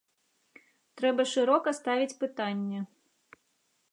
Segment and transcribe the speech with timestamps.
[1.01, 2.79] Трэба шырока ставіць пытанне.